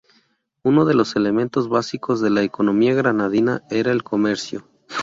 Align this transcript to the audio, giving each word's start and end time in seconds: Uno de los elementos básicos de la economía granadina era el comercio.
Uno 0.63 0.85
de 0.85 0.95
los 0.95 1.15
elementos 1.15 1.69
básicos 1.69 2.21
de 2.21 2.31
la 2.31 2.41
economía 2.41 2.95
granadina 2.95 3.61
era 3.69 3.91
el 3.91 4.01
comercio. 4.01 4.65